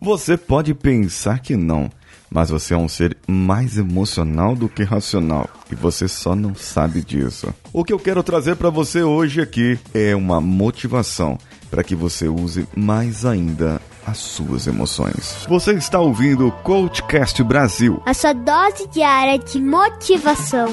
Você 0.00 0.36
pode 0.36 0.74
pensar 0.74 1.40
que 1.40 1.56
não, 1.56 1.90
mas 2.30 2.50
você 2.50 2.74
é 2.74 2.76
um 2.76 2.88
ser 2.88 3.16
mais 3.26 3.76
emocional 3.76 4.54
do 4.54 4.68
que 4.68 4.84
racional 4.84 5.48
e 5.70 5.74
você 5.74 6.06
só 6.06 6.34
não 6.34 6.54
sabe 6.54 7.02
disso. 7.02 7.52
O 7.72 7.84
que 7.84 7.92
eu 7.92 7.98
quero 7.98 8.22
trazer 8.22 8.56
para 8.56 8.70
você 8.70 9.02
hoje 9.02 9.40
aqui 9.40 9.78
é 9.92 10.14
uma 10.14 10.40
motivação 10.40 11.36
para 11.70 11.82
que 11.82 11.94
você 11.94 12.28
use 12.28 12.66
mais 12.76 13.26
ainda 13.26 13.80
as 14.06 14.18
suas 14.18 14.66
emoções. 14.66 15.44
Você 15.48 15.72
está 15.72 15.98
ouvindo 16.00 16.46
o 16.46 16.52
Coachcast 16.52 17.42
Brasil, 17.42 18.02
a 18.06 18.14
sua 18.14 18.32
dose 18.32 18.88
diária 18.88 19.38
de 19.38 19.60
motivação. 19.60 20.68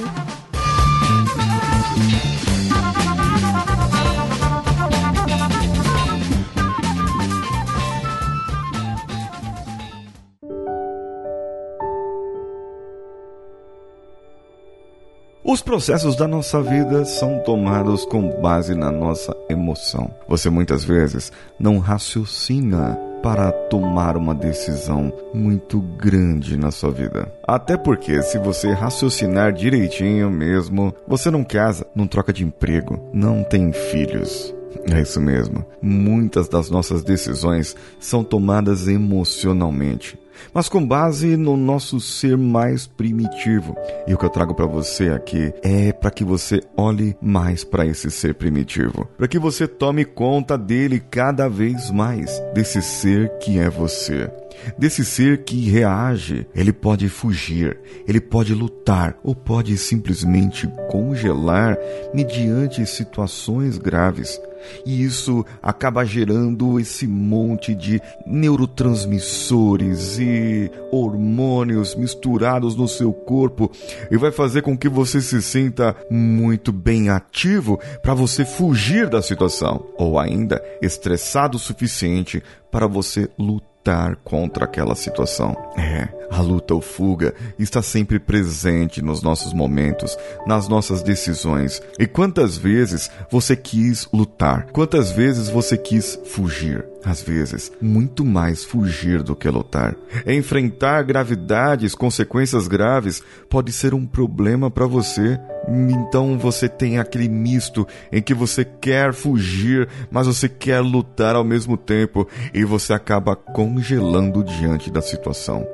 Os 15.48 15.62
processos 15.62 16.16
da 16.16 16.28
nossa 16.28 16.60
vida 16.60 17.06
são 17.06 17.38
tomados 17.38 18.04
com 18.04 18.42
base 18.42 18.74
na 18.74 18.92
nossa 18.92 19.38
emoção. 19.48 20.10
Você 20.28 20.50
muitas 20.50 20.84
vezes 20.84 21.32
não 21.60 21.78
raciocina 21.78 22.98
para 23.22 23.52
tomar 23.52 24.18
uma 24.18 24.34
decisão 24.34 25.14
muito 25.36 25.80
grande 25.80 26.58
na 26.58 26.72
sua 26.72 26.90
vida. 26.90 27.32
Até 27.48 27.78
porque, 27.78 28.24
se 28.24 28.40
você 28.40 28.72
raciocinar 28.72 29.54
direitinho 29.54 30.32
mesmo, 30.32 30.92
você 31.08 31.30
não 31.30 31.44
casa, 31.44 31.86
não 31.96 32.08
troca 32.08 32.34
de 32.34 32.44
emprego, 32.44 33.00
não 33.14 33.44
tem 33.44 33.72
filhos. 33.72 34.52
É 34.92 35.00
isso 35.00 35.22
mesmo. 35.22 35.64
Muitas 35.80 36.50
das 36.50 36.72
nossas 36.72 37.04
decisões 37.04 37.76
são 38.00 38.24
tomadas 38.24 38.88
emocionalmente 38.88 40.18
mas 40.54 40.70
com 40.70 40.86
base 40.86 41.36
no 41.38 41.58
nosso 41.58 42.00
ser 42.00 42.38
mais 42.38 42.88
primitivo. 42.88 43.76
E 44.08 44.14
o 44.14 44.18
que 44.18 44.26
eu 44.26 44.30
trago 44.30 44.54
para 44.54 44.66
você 44.66 45.10
aqui 45.10 45.54
é 45.62 45.92
para 45.92 46.12
que 46.12 46.24
você 46.24 46.62
olhe 46.78 47.16
mais 47.22 47.64
para 47.64 47.86
esse 47.86 48.10
ser 48.12 48.36
primitivo, 48.36 49.08
para 49.18 49.28
que 49.28 49.40
você 49.40 49.68
tome 49.68 50.06
conta 50.06 50.58
dele 50.58 51.00
cada 51.00 51.48
vez 51.48 51.92
mais, 51.92 52.42
desse 52.54 52.82
ser 52.82 53.38
que 53.40 53.60
é 53.60 53.70
você. 53.70 54.30
Desse 54.78 55.06
ser 55.06 55.44
que 55.44 55.70
reage, 55.70 56.48
ele 56.56 56.74
pode 56.74 57.08
fugir, 57.10 57.78
ele 58.08 58.22
pode 58.22 58.54
lutar 58.54 59.18
ou 59.24 59.36
pode 59.36 59.78
simplesmente 59.78 60.68
congelar 60.90 61.78
mediante 62.14 62.86
situações 62.86 63.78
graves. 63.78 64.40
E 64.86 65.04
isso 65.04 65.46
acaba 65.62 66.04
gerando 66.04 66.80
esse 66.80 67.06
monte 67.06 67.76
de 67.76 68.02
neurotransmissores 68.26 70.18
e 70.26 70.72
hormônios 70.92 71.96
misturados 71.96 72.76
no 72.76 72.88
seu 72.88 73.14
corpo 73.14 73.72
e 74.10 74.18
vai 74.18 74.32
fazer 74.32 74.62
com 74.62 74.78
que 74.78 74.90
você 74.90 75.22
se 75.22 75.42
sinta 75.42 75.96
muito 76.10 76.72
bem 76.72 77.10
ativo 77.10 77.80
para 78.02 78.14
você 78.14 78.44
fugir 78.44 79.08
da 79.08 79.22
situação 79.22 79.86
ou 79.98 80.18
ainda 80.18 80.64
estressado 80.82 81.58
o 81.58 81.60
suficiente 81.60 82.42
para 82.72 82.88
você 82.88 83.30
lutar 83.38 83.75
lutar 83.86 84.16
contra 84.24 84.66
aquela 84.66 84.96
situação. 84.96 85.56
É, 85.78 86.08
a 86.32 86.42
luta 86.42 86.74
ou 86.74 86.82
fuga 86.82 87.36
está 87.60 87.84
sempre 87.84 88.20
presente 88.20 89.00
nos 89.00 89.22
nossos 89.22 89.54
momentos, 89.54 90.18
nas 90.48 90.68
nossas 90.68 91.04
decisões. 91.04 91.80
E 92.00 92.08
quantas 92.08 92.58
vezes 92.58 93.12
você 93.30 93.56
quis 93.56 94.08
lutar? 94.12 94.66
Quantas 94.72 95.12
vezes 95.12 95.50
você 95.50 95.78
quis 95.78 96.20
fugir? 96.26 96.84
Às 97.06 97.22
vezes, 97.22 97.72
muito 97.80 98.26
mais 98.26 98.64
fugir 98.64 99.22
do 99.22 99.36
que 99.36 99.48
lutar. 99.48 99.96
Enfrentar 100.26 101.04
gravidades, 101.04 101.94
consequências 101.94 102.68
graves, 102.68 103.22
pode 103.48 103.72
ser 103.72 103.94
um 103.94 104.08
problema 104.08 104.72
para 104.72 104.88
você. 104.88 105.40
Então 105.68 106.38
você 106.38 106.70
tem 106.70 107.00
aquele 107.00 107.28
misto 107.28 107.88
em 108.12 108.22
que 108.22 108.34
você 108.34 108.64
quer 108.64 109.14
fugir, 109.14 109.88
mas 110.12 110.28
você 110.28 110.48
quer 110.48 110.80
lutar 110.80 111.36
ao 111.36 111.44
mesmo 111.44 111.78
tempo 111.78 112.28
e 112.54 112.64
você 112.64 112.94
acaba 112.94 113.36
congelando 113.36 114.44
diante 114.44 114.92
da 114.92 115.02
situação. 115.02 115.66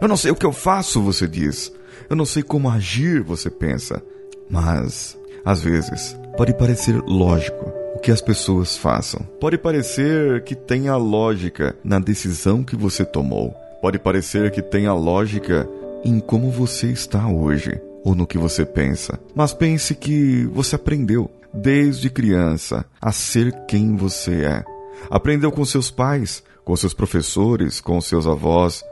Eu 0.00 0.08
não 0.08 0.16
sei 0.16 0.30
o 0.30 0.36
que 0.36 0.46
eu 0.46 0.52
faço, 0.52 1.00
você 1.00 1.26
diz. 1.26 1.72
Eu 2.08 2.16
não 2.16 2.24
sei 2.24 2.42
como 2.42 2.70
agir, 2.70 3.22
você 3.22 3.50
pensa. 3.50 4.02
Mas, 4.50 5.16
às 5.44 5.60
vezes, 5.60 6.16
pode 6.36 6.54
parecer 6.54 7.00
lógico 7.06 7.72
o 7.94 7.98
que 7.98 8.10
as 8.10 8.20
pessoas 8.20 8.76
façam. 8.76 9.20
Pode 9.40 9.58
parecer 9.58 10.42
que 10.42 10.54
tenha 10.54 10.96
lógica 10.96 11.76
na 11.82 11.98
decisão 11.98 12.62
que 12.62 12.76
você 12.76 13.04
tomou. 13.04 13.54
Pode 13.80 13.98
parecer 13.98 14.50
que 14.50 14.62
tenha 14.62 14.92
lógica 14.92 15.68
em 16.04 16.18
como 16.20 16.50
você 16.50 16.88
está 16.88 17.28
hoje 17.28 17.87
ou 18.04 18.14
no 18.14 18.26
que 18.26 18.38
você 18.38 18.64
pensa. 18.64 19.18
Mas 19.34 19.52
pense 19.52 19.94
que 19.94 20.44
você 20.46 20.76
aprendeu 20.76 21.30
desde 21.52 22.10
criança 22.10 22.84
a 23.00 23.12
ser 23.12 23.52
quem 23.66 23.96
você 23.96 24.44
é. 24.44 24.64
Aprendeu 25.10 25.50
com 25.50 25.64
seus 25.64 25.90
pais, 25.90 26.42
com 26.64 26.76
seus 26.76 26.92
professores, 26.92 27.80
com 27.80 28.00
seus 28.00 28.26
avós, 28.26 28.82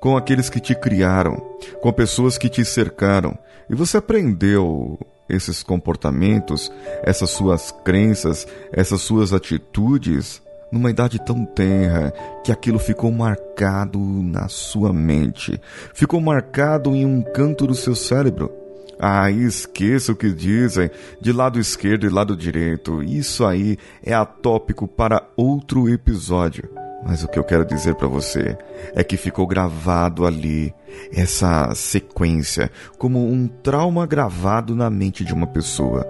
com 0.00 0.16
aqueles 0.16 0.50
que 0.50 0.60
te 0.60 0.74
criaram, 0.74 1.36
com 1.80 1.92
pessoas 1.92 2.36
que 2.38 2.48
te 2.48 2.64
cercaram. 2.64 3.36
E 3.68 3.74
você 3.74 3.96
aprendeu 3.96 4.98
esses 5.28 5.62
comportamentos, 5.62 6.70
essas 7.02 7.30
suas 7.30 7.72
crenças, 7.84 8.46
essas 8.72 9.00
suas 9.00 9.32
atitudes 9.32 10.42
numa 10.74 10.90
idade 10.90 11.24
tão 11.24 11.46
tenra 11.46 12.12
que 12.42 12.50
aquilo 12.50 12.80
ficou 12.80 13.12
marcado 13.12 13.98
na 14.00 14.48
sua 14.48 14.92
mente, 14.92 15.60
ficou 15.94 16.20
marcado 16.20 16.96
em 16.96 17.06
um 17.06 17.22
canto 17.22 17.64
do 17.64 17.76
seu 17.76 17.94
cérebro. 17.94 18.50
Ah, 18.98 19.30
esqueça 19.30 20.12
o 20.12 20.16
que 20.16 20.32
dizem 20.32 20.90
de 21.20 21.32
lado 21.32 21.60
esquerdo 21.60 22.06
e 22.06 22.08
lado 22.08 22.36
direito. 22.36 23.02
Isso 23.02 23.44
aí 23.44 23.76
é 24.02 24.12
atópico 24.12 24.88
para 24.88 25.22
outro 25.36 25.88
episódio. 25.88 26.68
Mas 27.04 27.22
o 27.22 27.28
que 27.28 27.38
eu 27.38 27.44
quero 27.44 27.64
dizer 27.64 27.94
para 27.94 28.08
você 28.08 28.56
é 28.94 29.04
que 29.04 29.16
ficou 29.16 29.46
gravado 29.46 30.26
ali 30.26 30.74
essa 31.12 31.72
sequência 31.74 32.70
como 32.98 33.24
um 33.24 33.46
trauma 33.46 34.06
gravado 34.06 34.74
na 34.74 34.88
mente 34.88 35.24
de 35.24 35.34
uma 35.34 35.46
pessoa. 35.46 36.06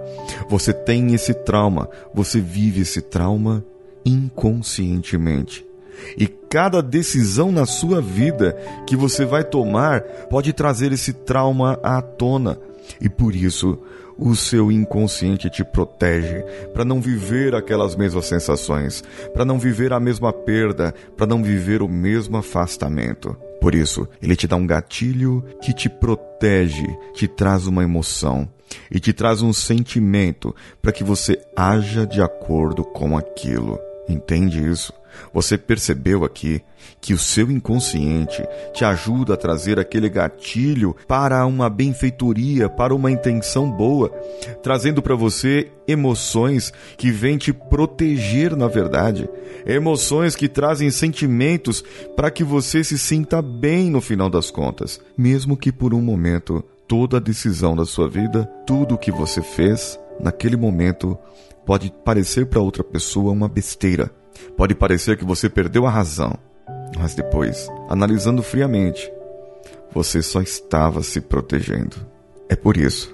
Você 0.49 0.73
tem 0.73 1.13
esse 1.13 1.33
trauma, 1.33 1.89
você 2.13 2.39
vive 2.39 2.81
esse 2.81 3.01
trauma 3.01 3.63
inconscientemente. 4.05 5.65
E 6.17 6.27
cada 6.27 6.81
decisão 6.81 7.51
na 7.51 7.65
sua 7.65 8.01
vida 8.01 8.55
que 8.85 8.95
você 8.95 9.25
vai 9.25 9.43
tomar 9.43 10.01
pode 10.29 10.53
trazer 10.53 10.91
esse 10.91 11.13
trauma 11.13 11.79
à 11.81 12.01
tona. 12.01 12.59
E 13.01 13.09
por 13.09 13.35
isso, 13.35 13.79
o 14.17 14.35
seu 14.35 14.71
inconsciente 14.71 15.49
te 15.49 15.63
protege 15.63 16.43
para 16.73 16.85
não 16.85 17.01
viver 17.01 17.53
aquelas 17.53 17.95
mesmas 17.95 18.25
sensações, 18.25 19.03
para 19.33 19.45
não 19.45 19.59
viver 19.59 19.91
a 19.91 19.99
mesma 19.99 20.31
perda, 20.31 20.93
para 21.17 21.25
não 21.25 21.43
viver 21.43 21.81
o 21.81 21.87
mesmo 21.87 22.37
afastamento. 22.37 23.35
Por 23.59 23.73
isso, 23.73 24.07
ele 24.21 24.35
te 24.35 24.47
dá 24.47 24.55
um 24.55 24.67
gatilho 24.67 25.43
que 25.61 25.73
te 25.73 25.89
protege, 25.89 26.87
te 27.13 27.27
traz 27.27 27.67
uma 27.67 27.83
emoção 27.83 28.47
e 28.91 28.99
te 28.99 29.11
traz 29.13 29.41
um 29.41 29.51
sentimento 29.51 30.55
para 30.81 30.91
que 30.91 31.03
você 31.03 31.41
haja 31.55 32.05
de 32.05 32.21
acordo 32.21 32.83
com 32.83 33.17
aquilo. 33.17 33.79
Entende 34.07 34.63
isso? 34.69 34.93
Você 35.33 35.57
percebeu 35.57 36.23
aqui 36.23 36.61
que 37.01 37.13
o 37.13 37.17
seu 37.17 37.49
inconsciente 37.51 38.43
te 38.73 38.83
ajuda 38.83 39.33
a 39.33 39.37
trazer 39.37 39.79
aquele 39.79 40.09
gatilho 40.09 40.95
para 41.07 41.45
uma 41.45 41.69
benfeitoria, 41.69 42.69
para 42.69 42.93
uma 42.93 43.11
intenção 43.11 43.69
boa, 43.69 44.09
trazendo 44.61 45.01
para 45.01 45.15
você 45.15 45.71
emoções 45.87 46.73
que 46.97 47.11
vêm 47.11 47.37
te 47.37 47.53
proteger 47.53 48.55
na 48.55 48.67
verdade, 48.67 49.29
emoções 49.65 50.35
que 50.35 50.47
trazem 50.47 50.89
sentimentos 50.89 51.83
para 52.15 52.31
que 52.31 52.43
você 52.43 52.83
se 52.83 52.97
sinta 52.97 53.41
bem 53.41 53.89
no 53.89 54.01
final 54.01 54.29
das 54.29 54.51
contas, 54.51 54.99
mesmo 55.17 55.57
que 55.57 55.71
por 55.71 55.93
um 55.93 56.01
momento 56.01 56.63
toda 56.87 57.17
a 57.17 57.19
decisão 57.19 57.75
da 57.75 57.85
sua 57.85 58.07
vida, 58.07 58.45
tudo 58.65 58.95
o 58.95 58.97
que 58.97 59.11
você 59.11 59.41
fez 59.41 59.99
naquele 60.19 60.55
momento 60.55 61.17
pode 61.65 61.91
parecer 62.03 62.45
para 62.45 62.61
outra 62.61 62.83
pessoa 62.83 63.31
uma 63.31 63.47
besteira 63.47 64.11
Pode 64.57 64.75
parecer 64.75 65.17
que 65.17 65.25
você 65.25 65.49
perdeu 65.49 65.85
a 65.85 65.89
razão, 65.89 66.33
mas 66.97 67.13
depois, 67.13 67.69
analisando 67.89 68.41
friamente, 68.41 69.11
você 69.93 70.21
só 70.21 70.41
estava 70.41 71.03
se 71.03 71.21
protegendo. 71.21 71.95
É 72.49 72.55
por 72.55 72.77
isso. 72.77 73.13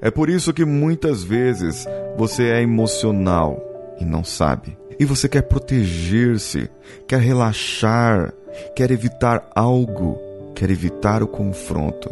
É 0.00 0.10
por 0.10 0.28
isso 0.28 0.52
que 0.52 0.64
muitas 0.64 1.22
vezes 1.22 1.86
você 2.16 2.44
é 2.44 2.62
emocional 2.62 3.60
e 4.00 4.04
não 4.04 4.24
sabe. 4.24 4.76
E 4.98 5.04
você 5.04 5.28
quer 5.28 5.42
proteger-se, 5.42 6.70
quer 7.06 7.20
relaxar, 7.20 8.32
quer 8.76 8.90
evitar 8.90 9.48
algo, 9.54 10.18
quer 10.54 10.70
evitar 10.70 11.22
o 11.22 11.28
confronto. 11.28 12.10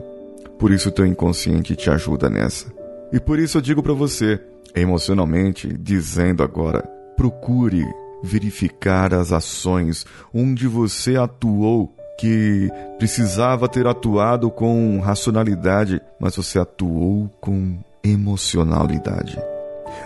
Por 0.59 0.73
isso 0.73 0.91
teu 0.91 1.07
inconsciente 1.07 1.77
te 1.77 1.91
ajuda 1.91 2.29
nessa. 2.29 2.78
E 3.13 3.19
por 3.19 3.39
isso 3.39 3.59
eu 3.59 3.63
digo 3.63 3.83
para 3.83 3.95
você, 3.95 4.41
emocionalmente, 4.75 5.73
dizendo 5.73 6.43
agora, 6.43 6.83
procure 7.17 7.85
verificar 8.23 9.15
as 9.15 9.33
ações 9.33 10.05
onde 10.35 10.67
você 10.67 11.17
atuou 11.17 11.95
que 12.19 12.69
precisava 12.99 13.69
ter 13.69 13.87
atuado 13.87 14.51
com 14.51 14.99
racionalidade, 14.99 16.01
mas 16.21 16.35
você 16.37 16.59
atuou 16.59 17.31
com 17.41 17.79
emocionalidade. 18.03 19.39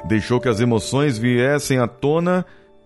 Deixou 0.07 0.39
que 0.39 0.49
as 0.49 0.61
emoções 0.61 1.19
viessem 1.19 1.79
à 1.79 1.89
tona 1.89 2.45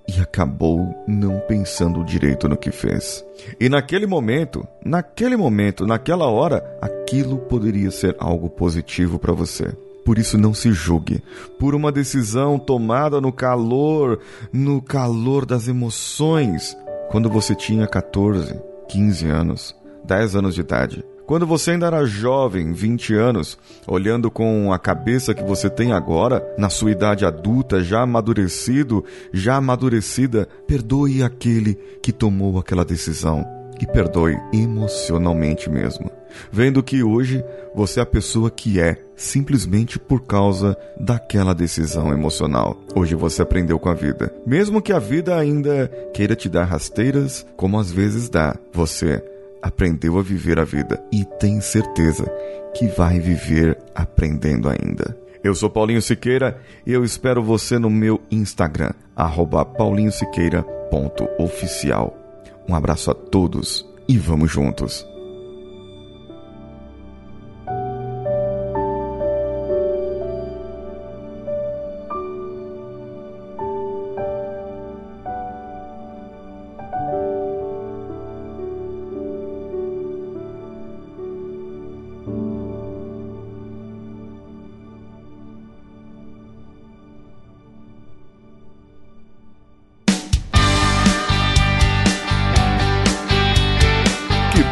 e 0.09 0.21
acabou 0.21 0.95
não 1.09 1.41
pensando 1.41 2.05
direito 2.05 2.49
no 2.49 2.57
que 2.57 2.71
fez. 2.71 3.25
E 3.59 3.69
naquele 3.69 4.07
momento, 4.07 4.67
naquele 4.85 5.37
momento, 5.37 5.85
naquela 5.85 6.27
hora, 6.27 6.65
aquilo 6.81 7.39
poderia 7.39 7.91
ser 7.91 8.15
algo 8.19 8.49
positivo 8.49 9.19
para 9.19 9.33
você. 9.33 9.75
Por 10.07 10.19
isso 10.19 10.39
não 10.39 10.55
se 10.55 10.73
julgue 10.73 11.21
por 11.59 11.75
uma 11.75 11.91
decisão 11.91 12.61
tomada 12.61 13.21
no 13.21 13.33
calor, 13.33 14.21
no 14.53 14.81
calor 14.81 15.45
das 15.45 15.67
emoções, 15.67 16.77
quando 17.11 17.29
você 17.29 17.57
tinha 17.57 17.89
14, 17.89 18.55
15 18.89 19.27
anos, 19.27 19.77
10 20.05 20.37
anos 20.37 20.55
de 20.55 20.61
idade. 20.61 21.05
Quando 21.27 21.45
você 21.45 21.73
ainda 21.73 21.89
era 21.89 22.07
jovem, 22.07 22.73
20 22.73 23.15
anos, 23.15 23.59
olhando 23.85 24.31
com 24.31 24.73
a 24.73 24.79
cabeça 24.79 25.35
que 25.35 25.43
você 25.43 25.69
tem 25.69 25.91
agora, 25.91 26.55
na 26.57 26.71
sua 26.71 26.93
idade 26.93 27.25
adulta, 27.27 27.83
já 27.83 28.03
amadurecido, 28.03 29.05
já 29.33 29.57
amadurecida, 29.57 30.49
perdoe 30.69 31.25
aquele 31.25 31.75
que 32.01 32.13
tomou 32.13 32.61
aquela 32.61 32.85
decisão. 32.85 33.56
E 33.81 33.87
perdoe 33.87 34.37
emocionalmente 34.53 35.69
mesmo. 35.69 36.11
Vendo 36.51 36.83
que 36.83 37.03
hoje 37.03 37.45
você 37.75 38.01
é 38.01 38.03
a 38.03 38.07
pessoa 38.07 38.51
que 38.51 38.81
é, 38.81 38.97
simplesmente 39.15 39.99
por 39.99 40.23
causa 40.23 40.77
daquela 40.99 41.55
decisão 41.55 42.13
emocional. 42.13 42.77
Hoje 42.95 43.15
você 43.15 43.43
aprendeu 43.43 43.79
com 43.79 43.89
a 43.89 43.95
vida. 43.95 44.35
Mesmo 44.47 44.83
que 44.83 44.93
a 44.93 44.99
vida 44.99 45.37
ainda 45.37 45.89
queira 46.13 46.35
te 46.35 46.49
dar 46.49 46.65
rasteiras, 46.65 47.47
como 47.57 47.79
às 47.79 47.91
vezes 47.91 48.29
dá, 48.29 48.57
você 48.73 49.23
aprendeu 49.63 50.19
a 50.19 50.23
viver 50.23 50.59
a 50.59 50.65
vida 50.65 51.03
e 51.13 51.25
tem 51.39 51.61
certeza 51.61 52.25
que 52.75 52.87
vai 52.89 53.19
viver 53.19 53.79
aprendendo 53.95 54.69
ainda. 54.69 55.17
Eu 55.43 55.55
sou 55.55 55.71
Paulinho 55.71 56.03
Siqueira 56.03 56.61
e 56.85 56.93
eu 56.93 57.03
espero 57.05 57.43
você 57.43 57.79
no 57.79 57.89
meu 57.89 58.21
Instagram, 58.31 58.93
paulinhosiqueira.oficial. 59.77 62.26
Um 62.69 62.75
abraço 62.75 63.11
a 63.11 63.15
todos 63.15 63.87
e 64.09 64.19
vamos 64.19 64.51
juntos! 64.51 65.16